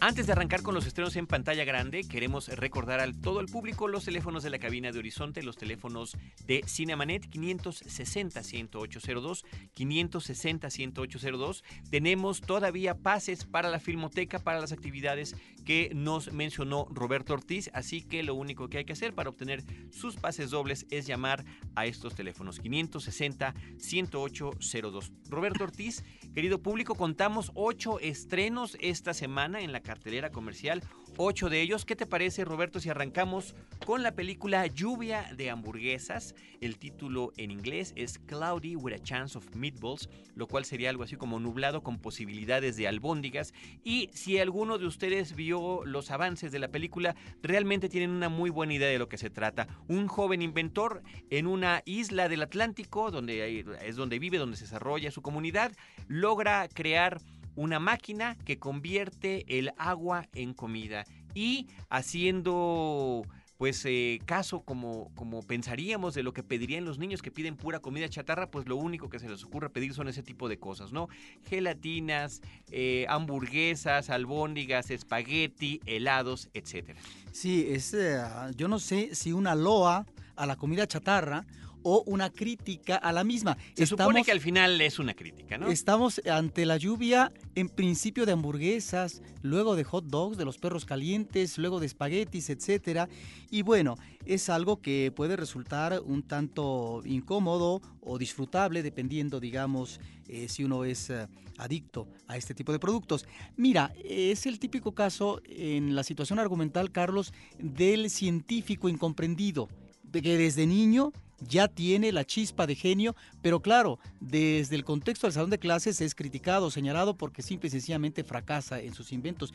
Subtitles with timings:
[0.03, 3.87] Antes de arrancar con los estrenos en pantalla grande, queremos recordar a todo el público
[3.87, 6.17] los teléfonos de la cabina de Horizonte, los teléfonos
[6.47, 9.45] de Cinemanet 560-10802,
[9.77, 11.63] 560-10802.
[11.91, 18.01] Tenemos todavía pases para la Filmoteca, para las actividades que nos mencionó Roberto Ortiz, así
[18.01, 21.45] que lo único que hay que hacer para obtener sus pases dobles es llamar
[21.75, 25.13] a estos teléfonos 560-10802.
[25.29, 26.03] Roberto Ortiz,
[26.35, 30.83] querido público, contamos ocho estrenos esta semana en la cartelera comercial,
[31.23, 31.85] ocho de ellos.
[31.85, 33.55] ¿Qué te parece, Roberto, si arrancamos
[33.85, 36.35] con la película Lluvia de hamburguesas?
[36.63, 41.03] El título en inglés es Cloudy with a Chance of Meatballs, lo cual sería algo
[41.03, 43.53] así como nublado con posibilidades de albóndigas.
[43.85, 48.49] Y si alguno de ustedes vio los avances de la película, realmente tienen una muy
[48.49, 49.69] buena idea de lo que se trata.
[49.89, 55.11] Un joven inventor en una isla del Atlántico, donde es donde vive, donde se desarrolla
[55.11, 55.73] su comunidad,
[56.09, 57.21] logra crear
[57.57, 63.25] una máquina que convierte el agua en comida y haciendo
[63.61, 67.81] pues eh, caso como, como pensaríamos de lo que pedirían los niños que piden pura
[67.81, 70.95] comida chatarra, pues lo único que se les ocurre pedir son ese tipo de cosas,
[70.95, 71.11] ¿no?
[71.45, 72.41] Gelatinas,
[72.71, 76.99] eh, hamburguesas, albóndigas, espagueti, helados, etcétera.
[77.33, 78.23] Sí, es, eh,
[78.57, 80.07] yo no sé si una loa
[80.37, 81.45] a la comida chatarra
[81.83, 83.57] o una crítica a la misma.
[83.75, 85.69] Se supone que al final es una crítica, ¿no?
[85.69, 90.85] Estamos ante la lluvia, en principio de hamburguesas, luego de hot dogs, de los perros
[90.85, 93.09] calientes, luego de espaguetis, etcétera.
[93.51, 100.49] Y bueno, es algo que puede resultar un tanto incómodo o disfrutable, dependiendo, digamos, eh,
[100.49, 101.27] si uno es eh,
[101.59, 103.27] adicto a este tipo de productos.
[103.57, 109.69] Mira, es el típico caso en la situación argumental, Carlos, del científico incomprendido,
[110.03, 115.27] de que desde niño ya tiene la chispa de genio, pero claro, desde el contexto
[115.27, 119.53] del salón de clases es criticado, señalado porque simple y sencillamente fracasa en sus inventos.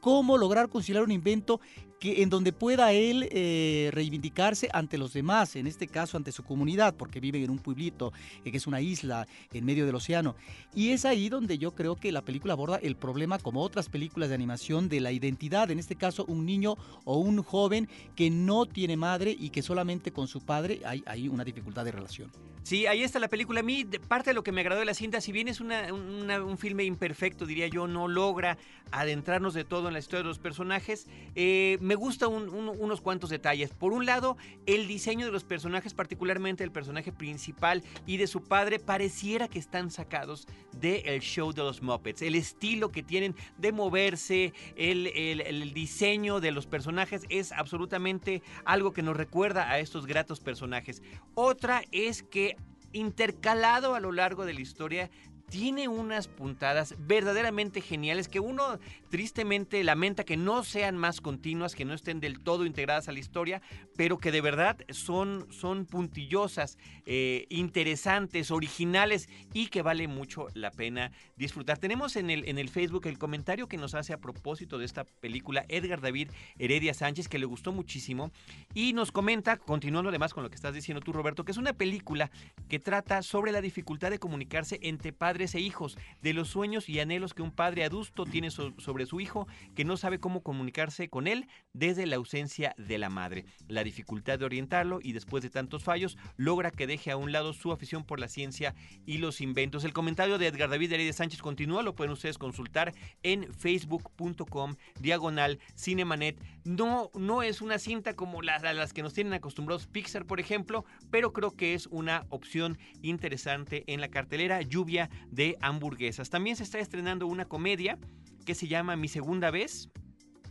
[0.00, 1.60] ¿Cómo lograr conciliar un invento
[1.98, 6.44] que, en donde pueda él eh, reivindicarse ante los demás, en este caso ante su
[6.44, 8.12] comunidad, porque vive en un pueblito,
[8.44, 10.36] eh, que es una isla en medio del océano?
[10.74, 14.28] Y es ahí donde yo creo que la película aborda el problema, como otras películas
[14.28, 18.66] de animación, de la identidad, en este caso un niño o un joven que no
[18.66, 22.30] tiene madre y que solamente con su padre hay, hay una dificultad de relación.
[22.62, 23.60] Sí, ahí está la película.
[23.60, 26.58] A mí, parte de lo que me agradó de la cinta, si bien es un
[26.58, 28.58] filme imperfecto, diría yo, no logra
[28.90, 33.70] adentrarnos de todo en la historia de los personajes, eh, me gusta unos cuantos detalles.
[33.70, 38.42] Por un lado, el diseño de los personajes, particularmente el personaje principal y de su
[38.42, 42.22] padre, pareciera que están sacados del show de los Muppets.
[42.22, 48.92] El estilo que tienen de moverse, el, el diseño de los personajes es absolutamente algo
[48.92, 51.02] que nos recuerda a estos gratos personajes.
[51.34, 52.56] Otra es que
[52.92, 55.10] intercalado a lo largo de la historia
[55.48, 58.78] tiene unas puntadas verdaderamente geniales que uno
[59.10, 63.18] tristemente lamenta que no sean más continuas, que no estén del todo integradas a la
[63.18, 63.62] historia,
[63.96, 66.76] pero que de verdad son, son puntillosas,
[67.06, 71.78] eh, interesantes, originales y que vale mucho la pena disfrutar.
[71.78, 75.04] Tenemos en el, en el Facebook el comentario que nos hace a propósito de esta
[75.04, 78.30] película Edgar David Heredia Sánchez, que le gustó muchísimo,
[78.74, 81.72] y nos comenta, continuando además con lo que estás diciendo tú, Roberto, que es una
[81.72, 82.30] película
[82.68, 87.00] que trata sobre la dificultad de comunicarse entre padres e hijos, de los sueños y
[87.00, 91.26] anhelos que un padre adulto tiene sobre su hijo que no sabe cómo comunicarse con
[91.26, 93.46] él desde la ausencia de la madre.
[93.68, 97.52] La dificultad de orientarlo y después de tantos fallos logra que deje a un lado
[97.52, 98.74] su afición por la ciencia
[99.06, 99.84] y los inventos.
[99.84, 105.58] El comentario de Edgar David Heredia Sánchez continúa, lo pueden ustedes consultar en facebook.com diagonal
[105.74, 106.42] cinemanet.
[106.64, 110.84] No, no es una cinta como las, las que nos tienen acostumbrados Pixar, por ejemplo,
[111.10, 116.30] pero creo que es una opción interesante en la cartelera Lluvia de hamburguesas.
[116.30, 117.98] También se está estrenando una comedia
[118.44, 119.90] que se llama Mi Segunda Vez.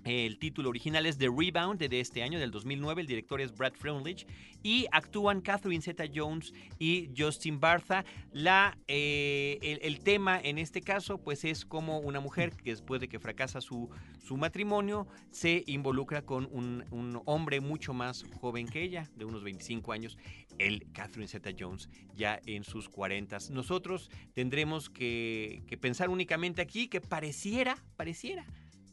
[0.07, 3.01] El título original es The Rebound de este año, del 2009.
[3.01, 4.25] El director es Brad Freundlich.
[4.63, 8.05] Y actúan Catherine Zeta-Jones y Justin Bartha.
[8.31, 13.09] La, eh, el, tema en este caso pues es como una mujer que después de
[13.09, 13.89] que fracasa su,
[14.25, 19.43] su matrimonio se involucra con un, un, hombre mucho más joven que ella, de unos
[19.43, 20.17] 25 años,
[20.57, 23.37] el Catherine Zeta-Jones, ya en sus 40.
[23.51, 28.45] Nosotros tendremos que pensar únicamente aquí que pareciera, pareciera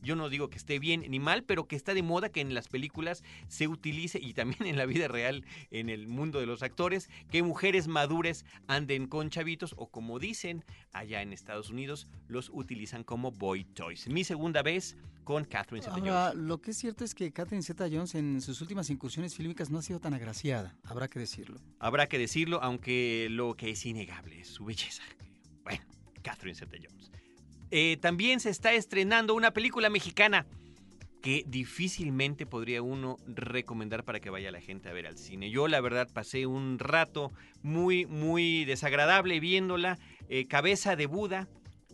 [0.05, 2.55] yo no digo que esté bien ni mal, pero que está de moda que en
[2.55, 6.63] las películas se utilice y también en la vida real, en el mundo de los
[6.63, 12.51] actores, que mujeres madures anden con chavitos o como dicen allá en Estados Unidos, los
[12.53, 14.07] utilizan como boy toys.
[14.09, 16.37] Mi segunda vez con Catherine Zeta-Jones.
[16.37, 19.83] Lo que es cierto es que Catherine Zeta-Jones en sus últimas incursiones fílmicas no ha
[19.83, 21.59] sido tan agraciada, habrá que decirlo.
[21.79, 25.03] Habrá que decirlo, aunque lo que es innegable es su belleza.
[25.65, 25.83] Bueno,
[26.23, 27.14] Catherine Zeta-Jones.
[27.77, 30.47] Eh, también se está estrenando una película mexicana
[31.21, 35.51] que difícilmente podría uno recomendar para que vaya la gente a ver al cine.
[35.51, 37.33] Yo la verdad pasé un rato
[37.63, 39.99] muy, muy desagradable viéndola.
[40.29, 41.49] Eh, Cabeza de Buda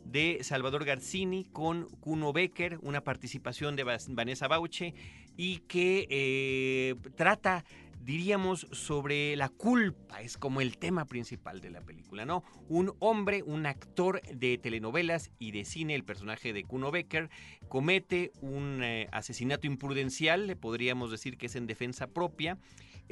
[0.04, 4.92] de Salvador Garcini con Kuno Becker, una participación de Vanessa Bauche
[5.38, 7.64] y que eh, trata
[8.00, 10.20] diríamos, sobre la culpa.
[10.20, 12.42] Es como el tema principal de la película, ¿no?
[12.68, 17.30] Un hombre, un actor de telenovelas y de cine, el personaje de Kuno Becker,
[17.68, 22.58] comete un eh, asesinato imprudencial, le podríamos decir que es en defensa propia.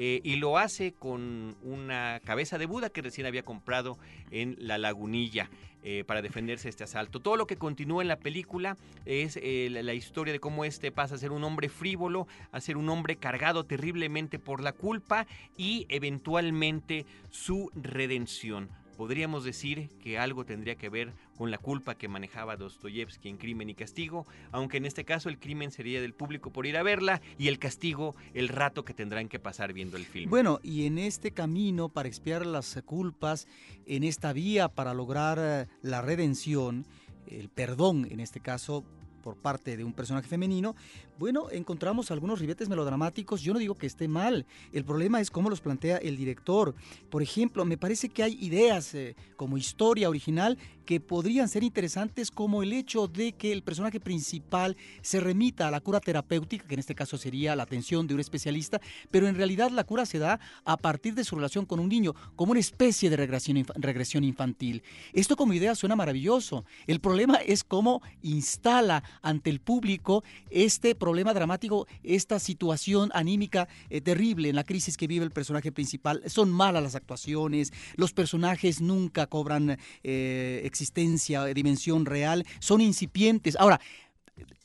[0.00, 3.98] Eh, y lo hace con una cabeza de Buda que recién había comprado
[4.30, 5.50] en la lagunilla.
[5.84, 7.20] Eh, para defenderse de este asalto.
[7.20, 11.14] Todo lo que continúa en la película es eh, la, historia de cómo este pasa
[11.14, 15.86] a ser un hombre frívolo, a ser un hombre cargado terriblemente por la culpa y
[15.88, 22.56] eventualmente su redención podríamos decir que algo tendría que ver con la culpa que manejaba
[22.56, 26.66] Dostoyevsky en Crimen y Castigo, aunque en este caso el crimen sería del público por
[26.66, 30.28] ir a verla y el castigo el rato que tendrán que pasar viendo el film.
[30.28, 33.46] Bueno, y en este camino para expiar las culpas,
[33.86, 36.84] en esta vía para lograr eh, la redención,
[37.28, 38.84] el perdón en este caso,
[39.28, 40.74] por parte de un personaje femenino,
[41.18, 43.42] bueno, encontramos algunos ribetes melodramáticos.
[43.42, 44.46] Yo no digo que esté mal.
[44.72, 46.74] El problema es cómo los plantea el director.
[47.10, 50.56] Por ejemplo, me parece que hay ideas eh, como historia original
[50.88, 55.70] que podrían ser interesantes como el hecho de que el personaje principal se remita a
[55.70, 59.34] la cura terapéutica, que en este caso sería la atención de un especialista, pero en
[59.34, 62.60] realidad la cura se da a partir de su relación con un niño, como una
[62.60, 64.82] especie de regresión, regresión infantil.
[65.12, 66.64] Esto como idea suena maravilloso.
[66.86, 74.00] El problema es cómo instala ante el público este problema dramático, esta situación anímica eh,
[74.00, 76.22] terrible en la crisis que vive el personaje principal.
[76.26, 83.56] Son malas las actuaciones, los personajes nunca cobran eh, existencia, dimensión real, son incipientes.
[83.56, 83.80] Ahora,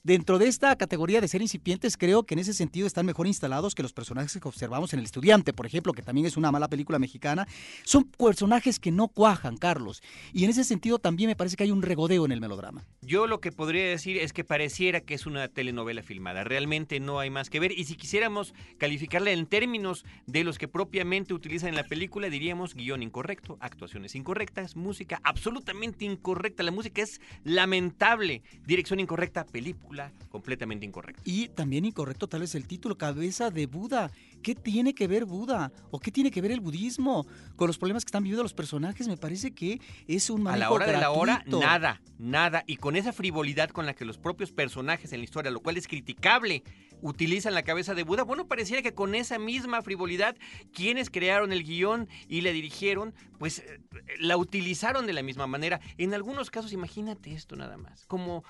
[0.06, 3.74] Dentro de esta categoría de ser incipientes, creo que en ese sentido están mejor instalados
[3.74, 6.68] que los personajes que observamos en El Estudiante, por ejemplo, que también es una mala
[6.68, 7.48] película mexicana.
[7.86, 10.04] Son personajes que no cuajan, Carlos.
[10.34, 12.84] Y en ese sentido también me parece que hay un regodeo en el melodrama.
[13.02, 16.44] Yo lo que podría decir es que pareciera que es una telenovela filmada.
[16.44, 17.72] Realmente no hay más que ver.
[17.72, 22.76] Y si quisiéramos calificarla en términos de los que propiamente utilizan en la película, diríamos
[22.76, 26.62] guion incorrecto, actuaciones incorrectas, música absolutamente incorrecta.
[26.62, 29.93] La música es lamentable, dirección incorrecta, película
[30.30, 31.22] completamente incorrecto.
[31.26, 34.12] Y también incorrecto tal vez el título, Cabeza de Buda.
[34.42, 35.72] ¿Qué tiene que ver Buda?
[35.92, 39.08] ¿O qué tiene que ver el budismo con los problemas que están viviendo los personajes?
[39.08, 42.64] Me parece que es un manejo A la hora de la hora, nada, nada.
[42.68, 45.78] Y con esa frivolidad con la que los propios personajes en la historia, lo cual
[45.78, 46.64] es criticable,
[47.02, 48.24] utilizan la cabeza de Buda.
[48.24, 50.36] Bueno, pareciera que con esa misma frivolidad,
[50.74, 53.80] quienes crearon el guion y le dirigieron, pues eh,
[54.20, 55.82] la utilizaron de la misma manera.
[55.98, 58.44] En algunos casos, imagínate esto nada más, como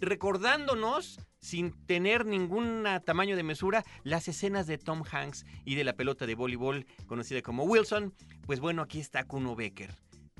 [0.00, 5.94] recordándonos sin tener ningún tamaño de mesura las escenas de Tom Hanks y de la
[5.94, 8.14] pelota de voleibol conocida como Wilson,
[8.46, 9.90] pues bueno, aquí está Kuno Becker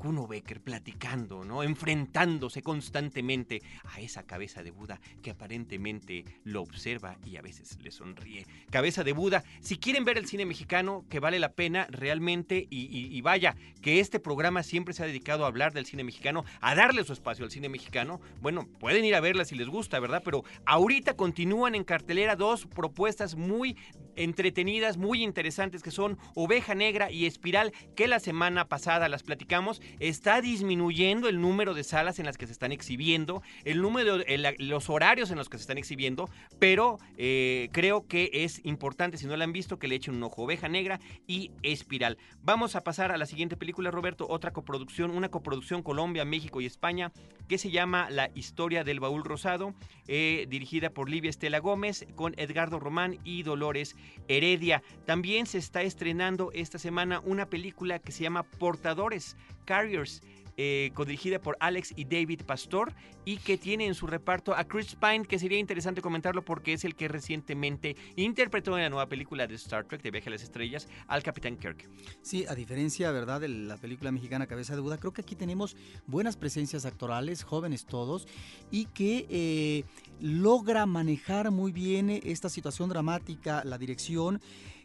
[0.01, 1.63] Kuno Becker platicando, ¿no?
[1.63, 7.91] Enfrentándose constantemente a esa cabeza de Buda que aparentemente lo observa y a veces le
[7.91, 8.47] sonríe.
[8.71, 13.21] Cabeza de Buda, si quieren ver el cine mexicano, que vale la pena realmente, y,
[13.21, 17.05] vaya, que este programa siempre se ha dedicado a hablar del cine mexicano, a darle
[17.05, 20.23] su espacio al cine mexicano, bueno, pueden ir a verla si les gusta, ¿verdad?
[20.25, 23.77] Pero ahorita continúan en cartelera dos propuestas muy
[24.17, 29.81] entretenidas, muy interesantes, que son Oveja Negra y Espiral, que la semana pasada las platicamos.
[29.99, 34.57] Está disminuyendo el número de salas en las que se están exhibiendo, el número de
[34.59, 39.27] los horarios en los que se están exhibiendo, pero eh, creo que es importante, si
[39.27, 40.43] no la han visto, que le echen un ojo.
[40.43, 42.19] Oveja Negra y Espiral.
[42.43, 46.67] Vamos a pasar a la siguiente película, Roberto, otra coproducción, una coproducción Colombia, México y
[46.67, 47.13] España,
[47.49, 49.75] que se llama La historia del baúl rosado,
[50.07, 53.97] eh, dirigida por Livia Estela Gómez, con Edgardo Román y Dolores
[54.29, 54.83] Heredia.
[55.07, 60.23] También se está estrenando esta semana una película que se llama Portadores, Carriers.
[60.63, 62.93] Eh, codirigida por Alex y David Pastor
[63.25, 66.85] y que tiene en su reparto a Chris Pine, que sería interesante comentarlo porque es
[66.85, 70.43] el que recientemente interpretó en la nueva película de Star Trek de Viaje a las
[70.43, 71.89] Estrellas al Capitán Kirk.
[72.21, 75.79] Sí, a diferencia, ¿verdad?, de la película mexicana Cabeza de Buda, creo que aquí tenemos
[76.07, 78.29] buenas presencias actorales, jóvenes todos,
[78.71, 79.85] y que eh,
[80.21, 84.43] logra manejar muy bien esta situación dramática, la dirección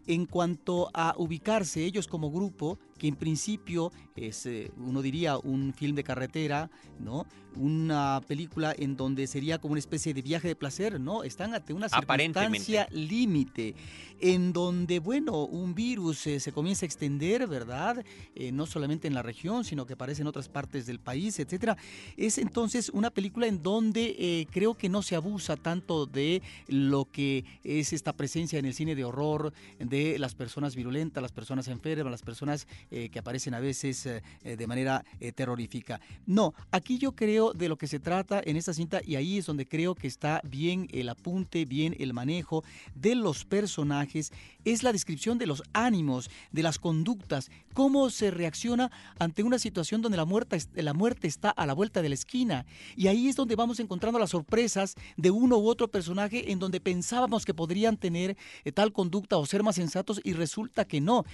[0.08, 5.74] en cuanto a ubicarse ellos como grupo que en principio es, eh, uno diría, un
[5.74, 7.28] film de carretera, ¿no?
[7.56, 11.24] Una película en donde sería como una especie de viaje de placer, ¿no?
[11.24, 13.76] Están ante una circunstancia límite,
[14.20, 18.04] en donde, bueno, un virus eh, se comienza a extender, ¿verdad?
[18.34, 21.78] Eh, no solamente en la región, sino que aparece en otras partes del país, etcétera.
[22.18, 27.46] Es entonces una película en donde creo que no se abusa tanto de lo que
[27.64, 32.12] es esta presencia en el cine de horror, de las personas virulentas, las personas enfermas,
[32.12, 35.04] las personas eh, que aparecen a veces eh, eh, de manera
[35.36, 36.00] terrorífica.
[36.26, 39.48] No, aquí yo creo de lo que se trata en esta cinta y ahí es
[39.48, 44.32] donde creo que está bien el apunte, bien el manejo de los personajes,
[44.64, 50.02] es la descripción de los ánimos, de las conductas, cómo se reacciona ante una situación
[50.02, 52.66] donde la muerte, la muerte está a la vuelta de la esquina.
[52.96, 56.80] Y ahí es donde vamos encontrando las sorpresas de uno u otro personaje en donde
[56.80, 58.38] pensábamos que podrían tener
[58.74, 61.26] tal conducta o ser más sensatos y resulta que no.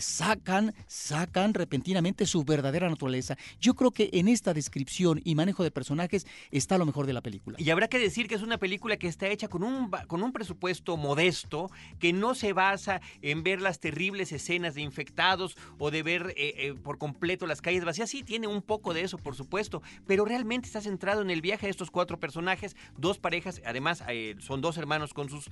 [0.00, 3.36] sacan sacan repentinamente su verdadera naturaleza.
[3.60, 7.20] Yo creo que en esta descripción y manejo de personajes está lo mejor de la
[7.20, 7.56] película.
[7.60, 10.32] Y habrá que decir que es una película que está hecha con un, con un
[10.32, 16.02] presupuesto modesto, que no se basa en ver las terribles escenas de infectados o de
[16.02, 18.10] ver eh, eh, por completo las calles vacías.
[18.10, 21.66] Sí, tiene un poco de eso, por supuesto, pero realmente está centrado en el viaje
[21.66, 25.50] de estos cuatro personajes, dos parejas, además eh, son dos hermanos con sus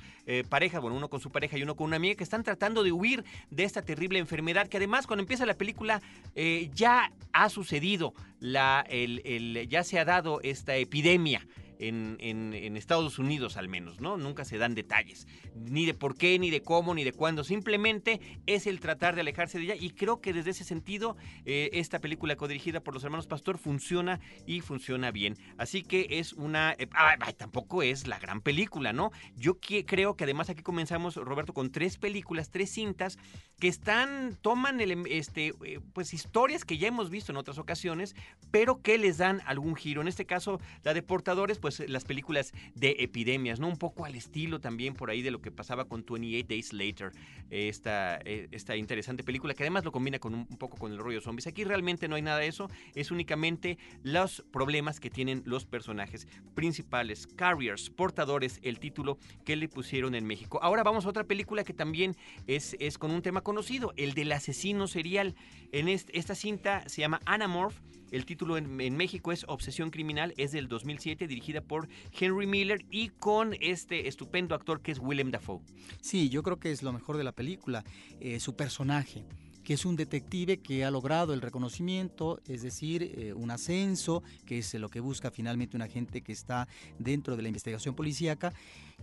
[0.49, 2.93] parejas, bueno, uno con su pareja y uno con una amiga, que están tratando de
[2.93, 6.01] huir de esta terrible enfermedad que además cuando empieza la película,
[6.35, 11.47] eh, ya ha sucedido, la, el, ya se ha dado esta epidemia
[11.89, 14.17] en, Estados Unidos al menos, ¿no?
[14.17, 18.21] Nunca se dan detalles, ni de por qué, ni de cómo, ni de cuándo, simplemente
[18.47, 22.01] es el tratar de alejarse de ella y creo que desde ese sentido eh, esta
[22.01, 25.37] película codirigida por los hermanos Pastor funciona y funciona bien.
[25.59, 26.75] Así que es una...
[26.79, 26.89] Eh,
[27.37, 29.13] tampoco es la gran película, ¿no?
[29.37, 33.19] Yo creo que además aquí comenzamos, Roberto, con tres películas, tres cintas
[33.59, 38.17] que están, toman el, este, eh, pues historias que ya hemos visto en otras ocasiones,
[38.51, 40.01] pero que les dan algún giro.
[40.01, 43.69] En este caso, la de Portadores, pues las películas de epidemias, ¿no?
[43.69, 47.13] Un poco al estilo también por ahí de lo que pasaba con 28 Days Later,
[47.51, 51.21] esta, eh, esta interesante película que además lo combina con un, poco con el rollo
[51.21, 51.47] zombies.
[51.47, 56.27] Aquí realmente no hay nada de eso, es únicamente los problemas que tienen los personajes
[56.55, 60.59] principales, Carriers, portadores, el título que le pusieron en México.
[60.63, 64.33] Ahora vamos a otra película que también es, es con un tema conocido, el del
[64.33, 65.35] asesino serial.
[65.73, 67.75] En esta cinta se llama Anamorph
[68.13, 73.09] el título en, México es Obsesión Criminal, es del 2007, dirigida por Henry Miller y
[73.09, 75.63] con este estupendo actor que es Willem Dafoe.
[76.01, 77.85] Sí, yo creo que es lo mejor de la película,
[78.21, 79.25] eh, su personaje
[79.65, 84.59] que es un detective que ha logrado el reconocimiento, es decir, eh, un ascenso, que
[84.59, 86.67] es lo que busca finalmente un agente que está
[86.99, 88.53] dentro de la investigación policíaca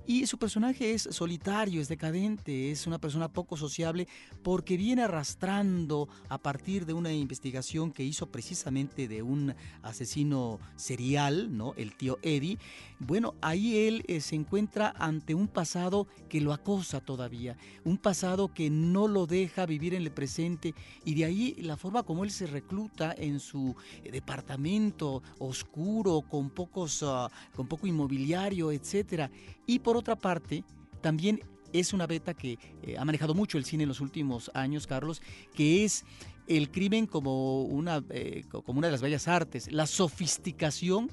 [0.06, 4.08] y su personaje es solitario, es decadente, es una persona poco sociable
[4.44, 9.54] porque viene arrastrando a partir de una investigación que hizo precisamente de un
[9.84, 11.74] asesino serial, ¿no?
[11.76, 12.58] El tío Eddie.
[13.00, 18.54] Bueno, ahí él eh, se encuentra ante un pasado que lo acosa todavía, un pasado
[18.54, 20.74] que no lo deja vivir en el presente
[21.06, 26.50] y de ahí la forma como él se recluta en su eh, departamento oscuro con
[26.50, 29.30] pocos ah, con poco inmobiliario, etcétera.
[29.98, 30.64] Otra parte,
[31.02, 31.42] también
[31.74, 35.22] es una beta que eh, ha manejado mucho el cine en los últimos años, Carlos,
[35.54, 36.06] que es
[36.48, 41.12] el crimen como una, eh, como una de las bellas artes, la sofisticación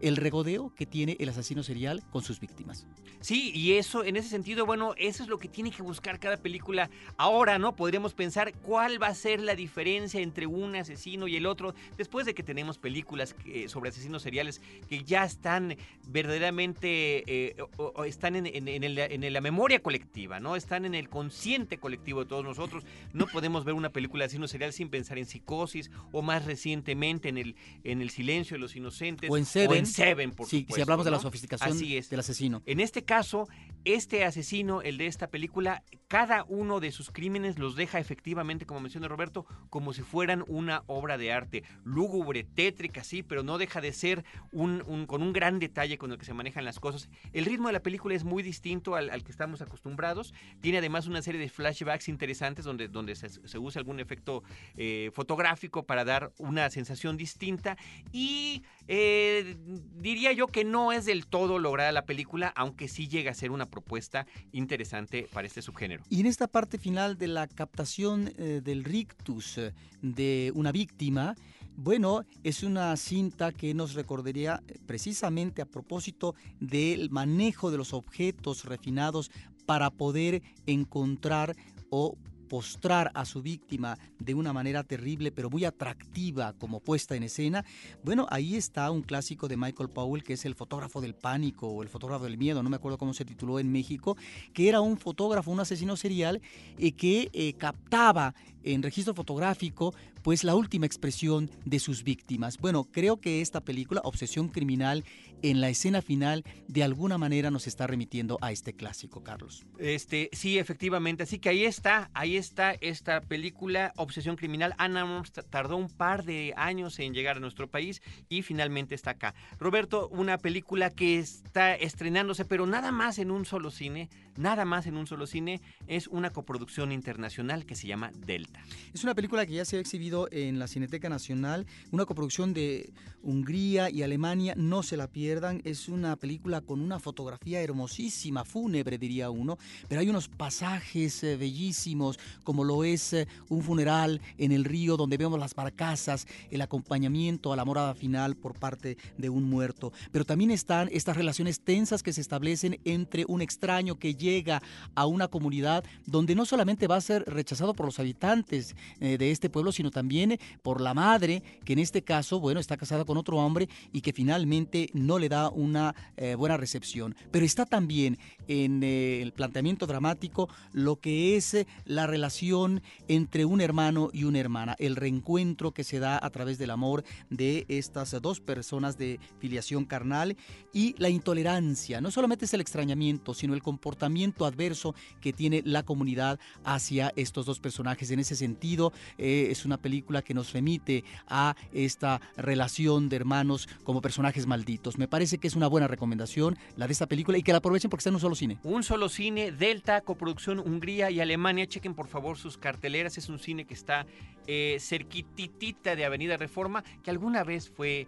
[0.00, 2.86] el regodeo que tiene el asesino serial con sus víctimas.
[3.20, 6.36] Sí, y eso, en ese sentido, bueno, eso es lo que tiene que buscar cada
[6.36, 6.90] película.
[7.16, 7.74] Ahora, ¿no?
[7.74, 12.26] Podríamos pensar cuál va a ser la diferencia entre un asesino y el otro, después
[12.26, 13.34] de que tenemos películas
[13.68, 14.60] sobre asesinos seriales
[14.90, 15.76] que ya están
[16.08, 20.54] verdaderamente, eh, o, están en, en, la memoria colectiva, ¿no?
[20.54, 22.84] Están en el consciente colectivo de todos nosotros.
[23.14, 27.30] No podemos ver una película de asesino serial sin pensar en psicosis, o más recientemente
[27.30, 29.30] en el, en el silencio de los inocentes.
[29.30, 29.86] O en Seven.
[29.94, 32.62] Seven, por sí, Si hablamos de la sofisticación del asesino.
[32.66, 33.48] En este caso,
[33.84, 38.80] este asesino, el de esta película, cada uno de sus crímenes los deja efectivamente, como
[38.80, 41.64] menciona Roberto, como si fueran una obra de arte.
[41.84, 46.18] Lúgubre, tétrica, sí, pero no deja de ser un, con un gran detalle con el
[46.18, 47.08] que se manejan las cosas.
[47.32, 50.34] El ritmo de la película es muy distinto al, que estamos acostumbrados.
[50.60, 54.42] Tiene además una serie de flashbacks interesantes donde, donde se, usa algún efecto
[54.76, 57.76] eh, fotográfico para dar una sensación distinta.
[58.12, 59.56] Y eh,
[59.96, 63.50] diría yo que no es del todo lograda la película, aunque sí llega a ser
[63.50, 66.04] una propuesta interesante para este subgénero.
[66.08, 71.34] Y en esta parte final de la captación eh, del rictus eh, de una víctima,
[71.76, 78.64] bueno, es una cinta que nos recordaría precisamente a propósito del manejo de los objetos
[78.64, 79.30] refinados
[79.66, 81.56] para poder encontrar
[81.90, 87.24] o postrar a su víctima de una manera terrible pero muy atractiva como puesta en
[87.24, 87.64] escena,
[88.02, 91.82] bueno, ahí está un clásico de Michael Powell que es el fotógrafo del pánico o
[91.82, 94.16] el fotógrafo del miedo, no me acuerdo cómo se tituló en México,
[94.52, 96.40] que era un fotógrafo, un asesino serial
[96.78, 102.56] y que eh, captaba en registro fotográfico pues la última expresión de sus víctimas.
[102.56, 105.04] Bueno, creo que esta película, Obsesión Criminal,
[105.42, 109.66] en la escena final, de alguna manera nos está remitiendo a este clásico, Carlos.
[109.78, 111.24] Este, sí, efectivamente.
[111.24, 114.74] Así que ahí está, ahí esta película, Obsesión Criminal.
[114.78, 115.04] Anna
[115.50, 119.34] tardó un par de años en llegar a nuestro país y finalmente está acá.
[119.58, 124.86] Roberto, una película que está estrenándose, pero nada más en un solo cine, nada más
[124.86, 128.60] en un solo cine, es una coproducción internacional que se llama Delta.
[128.92, 132.92] Es una película que ya se ha exhibido en la Cineteca Nacional, una coproducción de
[133.22, 138.98] Hungría y Alemania, no se la pierdan, es una película con una fotografía hermosísima, fúnebre
[138.98, 144.52] diría uno, pero hay unos pasajes eh, bellísimos, como lo es eh, un funeral en
[144.52, 149.28] el río donde vemos las barcazas, el acompañamiento a la morada final por parte de
[149.28, 154.14] un muerto, pero también están estas relaciones tensas que se establecen entre un extraño que
[154.14, 154.62] llega
[154.94, 159.30] a una comunidad donde no solamente va a ser rechazado por los habitantes eh, de
[159.30, 163.16] este pueblo, sino también por la madre, que en este caso, bueno, está casada con
[163.16, 167.14] otro hombre y que finalmente no le da una eh, buena recepción.
[167.30, 173.60] Pero está también en eh, el planteamiento dramático lo que es la relación entre un
[173.60, 178.14] hermano y una hermana, el reencuentro que se da a través del amor de estas
[178.22, 180.36] dos personas de filiación carnal
[180.72, 182.00] y la intolerancia.
[182.00, 187.46] No solamente es el extrañamiento, sino el comportamiento adverso que tiene la comunidad hacia estos
[187.46, 188.12] dos personajes.
[188.12, 193.68] En ese sentido, eh, es una película que nos remite a esta relación de hermanos
[193.82, 194.98] como personajes malditos.
[194.98, 197.90] Me parece que es una buena recomendación la de esta película y que la aprovechen
[197.90, 198.58] porque está en un solo cine.
[198.62, 201.66] Un solo cine, Delta, coproducción Hungría y Alemania.
[201.66, 203.18] Chequen por favor sus carteleras.
[203.18, 204.06] Es un cine que está
[204.46, 208.06] eh, cerquititita de Avenida Reforma, que alguna vez fue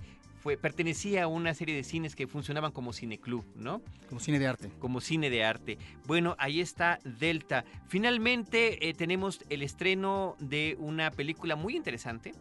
[0.57, 3.83] pertenecía a una serie de cines que funcionaban como cineclub, ¿no?
[4.09, 4.71] Como cine de arte.
[4.79, 5.79] Como cine de arte.
[6.07, 7.65] Bueno, ahí está Delta.
[7.89, 12.33] Finalmente eh, tenemos el estreno de una película muy interesante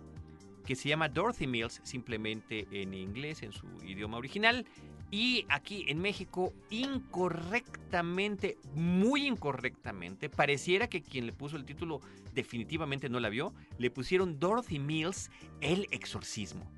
[0.67, 4.65] que se llama Dorothy Mills, simplemente en inglés, en su idioma original.
[5.15, 12.01] Y aquí en México, incorrectamente, muy incorrectamente, pareciera que quien le puso el título
[12.33, 16.69] definitivamente no la vio, le pusieron Dorothy Mills, el exorcismo.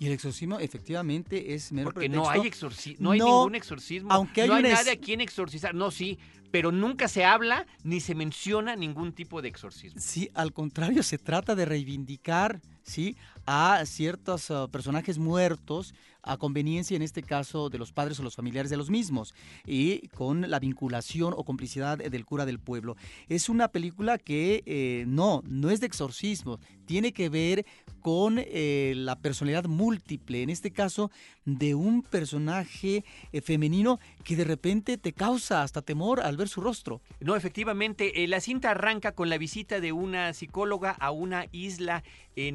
[0.00, 4.12] Y el exorcismo efectivamente es mero Porque no hay exorcismo, no hay ningún exorcismo.
[4.12, 5.72] Aunque hay no hay nadie a quien exorcizar.
[5.72, 6.18] No, sí,
[6.50, 10.00] pero nunca se habla ni se menciona ningún tipo de exorcismo.
[10.00, 13.16] Sí, al contrario, se trata de reivindicar ¿sí?
[13.46, 15.94] a ciertos uh, personajes muertos
[16.26, 19.34] a conveniencia en este caso de los padres o los familiares de los mismos
[19.64, 22.96] y con la vinculación o complicidad del cura del pueblo.
[23.28, 27.64] Es una película que eh, no, no es de exorcismo, tiene que ver
[28.06, 31.10] con eh, la personalidad múltiple, en este caso
[31.44, 36.60] de un personaje eh, femenino que de repente te causa hasta temor al ver su
[36.60, 37.00] rostro.
[37.18, 42.04] No, efectivamente, la cinta arranca con la visita de una psicóloga a una isla,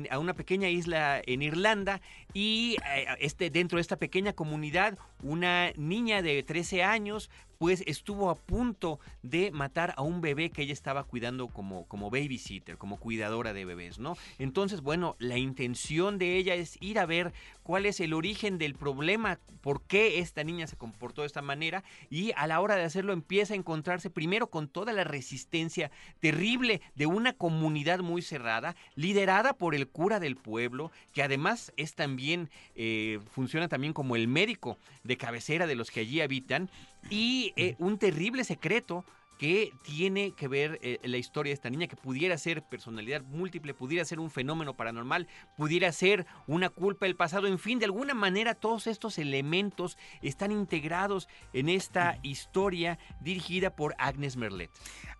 [0.09, 1.99] a una pequeña isla en Irlanda
[2.33, 2.77] y
[3.19, 7.29] este, dentro de esta pequeña comunidad, una niña de 13 años
[7.61, 12.09] pues estuvo a punto de matar a un bebé que ella estaba cuidando como, como
[12.09, 14.17] babysitter, como cuidadora de bebés, ¿no?
[14.39, 18.73] Entonces, bueno, la intención de ella es ir a ver cuál es el origen del
[18.73, 22.83] problema, por qué esta niña se comportó de esta manera y a la hora de
[22.83, 28.75] hacerlo empieza a encontrarse primero con toda la resistencia terrible de una comunidad muy cerrada,
[28.95, 34.27] liderada por el cura del pueblo, que además es también, eh, funciona también como el
[34.27, 36.71] médico de cabecera de los que allí habitan,
[37.09, 39.05] y eh, un terrible secreto
[39.41, 43.73] que tiene que ver eh, la historia de esta niña, que pudiera ser personalidad múltiple,
[43.73, 48.13] pudiera ser un fenómeno paranormal, pudiera ser una culpa del pasado, en fin, de alguna
[48.13, 54.69] manera todos estos elementos están integrados en esta historia dirigida por Agnes Merlet.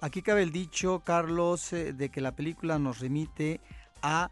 [0.02, 3.60] Aquí cabe el dicho, Carlos, eh, de que la película nos remite
[4.04, 4.30] a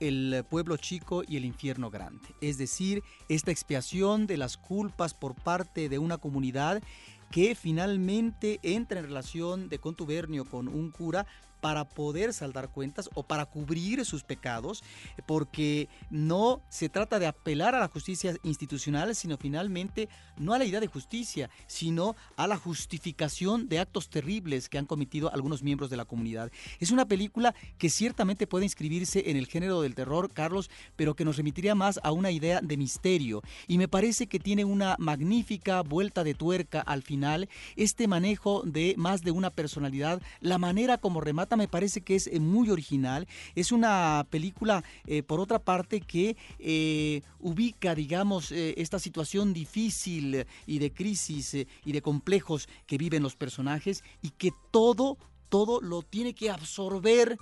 [0.00, 2.34] el pueblo chico y el infierno grande.
[2.40, 6.82] Es decir, esta expiación de las culpas por parte de una comunidad
[7.30, 11.26] que finalmente entra en relación de contubernio con un cura
[11.60, 14.82] para poder saldar cuentas o para cubrir sus pecados,
[15.26, 20.64] porque no se trata de apelar a la justicia institucional, sino finalmente no a la
[20.64, 25.90] idea de justicia, sino a la justificación de actos terribles que han cometido algunos miembros
[25.90, 26.50] de la comunidad.
[26.78, 31.24] Es una película que ciertamente puede inscribirse en el género del terror, Carlos, pero que
[31.24, 33.42] nos remitiría más a una idea de misterio.
[33.68, 38.94] Y me parece que tiene una magnífica vuelta de tuerca al final, este manejo de
[38.96, 43.26] más de una personalidad, la manera como remata me parece que es eh, muy original.
[43.54, 50.78] Es una película, eh, por otra parte, que eh, ubica, digamos, esta situación difícil y
[50.78, 56.34] de crisis y de complejos que viven los personajes y que todo, todo lo tiene
[56.34, 57.38] que absorber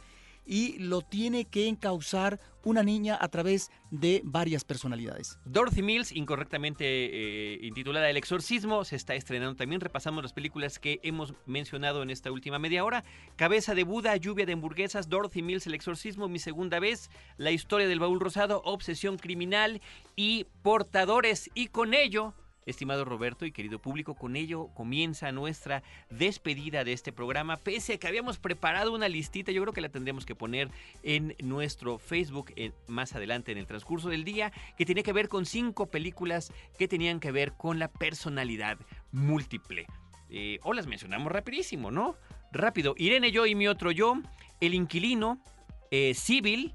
[0.48, 5.38] y lo tiene que encauzar una niña a través de varias personalidades.
[5.44, 9.80] Dorothy Mills, incorrectamente eh, intitulada El Exorcismo, se está estrenando también.
[9.80, 13.04] Repasamos las películas que hemos mencionado en esta última media hora.
[13.37, 17.87] Cabeza de Buda, Lluvia de hamburguesas, Dorothy Mills, El Exorcismo, Mi Segunda Vez, La Historia
[17.87, 19.80] del Baúl Rosado, Obsesión Criminal
[20.16, 21.50] y Portadores.
[21.54, 22.34] Y con ello
[22.68, 27.57] Estimado Roberto y querido público, con ello comienza nuestra despedida de este programa.
[27.57, 30.70] Pese a que habíamos preparado una listita, yo creo que la tendremos que poner
[31.02, 32.52] en nuestro Facebook
[32.87, 36.88] más adelante en el transcurso del día, que tiene que ver con cinco películas que
[36.88, 38.78] tenían que ver con la personalidad
[39.12, 39.87] múltiple.
[40.31, 42.16] Eh, o las mencionamos rapidísimo, ¿no?
[42.52, 42.94] Rápido.
[42.98, 44.14] Irene yo y mi otro yo,
[44.61, 45.42] El Inquilino,
[45.90, 46.74] eh, Civil,